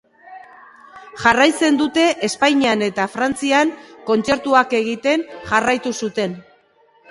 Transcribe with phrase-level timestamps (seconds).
[1.25, 3.75] Jarraitzen dute Espainian eta Frantzian
[4.09, 6.37] kontzertuak egiten jarraitu zuten.